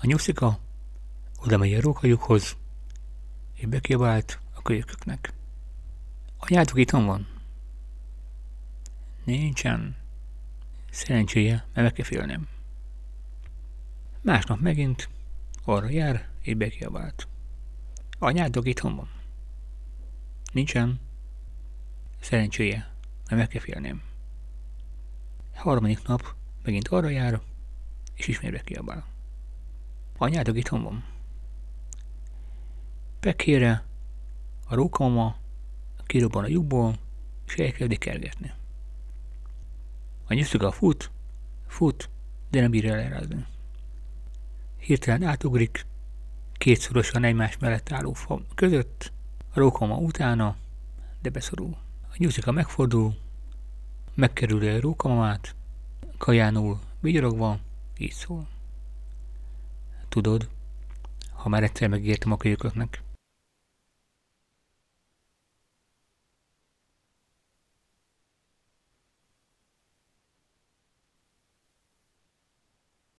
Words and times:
A 0.00 0.06
nyuszika 0.06 0.58
oda 1.38 1.56
megy 1.56 1.74
a 1.74 1.80
rókajukhoz, 1.80 2.56
és 3.54 3.66
bekiabált 3.66 4.40
a 4.54 4.62
kölyököknek. 4.62 5.32
Anyátok 6.36 6.78
itthon 6.78 7.06
van? 7.06 7.26
Nincsen. 9.24 9.96
Szerencséje, 10.90 11.54
mert 11.54 11.86
meg 11.86 11.92
kell 11.92 12.04
félnem. 12.04 12.48
Másnap 14.20 14.60
megint 14.60 15.08
arra 15.64 15.88
jár, 15.88 16.28
és 16.40 16.54
bekiabált. 16.54 17.28
Anyátok 18.18 18.66
itthon 18.66 18.96
van? 18.96 19.10
Nincsen. 20.52 21.00
Szerencséje, 22.20 22.94
mert 23.28 23.40
meg 23.40 23.48
kell 23.48 23.60
félnem. 23.60 24.02
Harmadik 25.54 26.02
nap 26.06 26.34
megint 26.62 26.88
arra 26.88 27.08
jár, 27.08 27.40
és 28.14 28.26
ismét 28.26 28.50
bekiabál. 28.50 29.04
Anyátok 30.20 30.56
itthon 30.56 30.82
van? 30.82 31.04
Pekére 33.20 33.84
a 34.66 34.74
rókamama 34.74 35.36
kirobban 36.06 36.44
a 36.44 36.48
lyukból, 36.48 36.98
és 37.46 37.54
elkezdi 37.54 37.96
kergetni. 37.96 38.52
A 40.26 40.34
nyusziga 40.34 40.70
fut, 40.70 41.10
fut, 41.66 42.10
de 42.50 42.60
nem 42.60 42.70
bírja 42.70 42.96
elrázni. 42.96 43.46
Hirtelen 44.76 45.22
átugrik, 45.22 45.86
kétszorosan 46.52 47.24
egymás 47.24 47.58
mellett 47.58 47.92
álló 47.92 48.12
fa 48.12 48.40
között, 48.54 49.12
a 49.52 49.58
rókama 49.58 49.96
utána, 49.96 50.56
de 51.22 51.30
beszorul. 51.30 51.76
A 52.02 52.14
nyuszika 52.16 52.52
megfordul, 52.52 53.16
megkerüli 54.14 54.68
a 54.68 54.80
rókamamát, 54.80 55.54
kajánul, 56.16 56.80
vigyorogva, 57.00 57.58
így 57.98 58.12
szól. 58.12 58.57
Tudod, 60.18 60.48
ha 61.32 61.48
már 61.48 61.62
egyszer 61.62 61.88
megértem 61.88 62.32
a 62.32 62.36
kölyököknek, 62.36 63.02